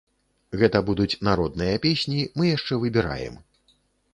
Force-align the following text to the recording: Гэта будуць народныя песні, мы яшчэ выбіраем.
Гэта 0.61 0.77
будуць 0.87 1.19
народныя 1.27 1.75
песні, 1.85 2.25
мы 2.41 2.51
яшчэ 2.57 2.73
выбіраем. 2.85 3.35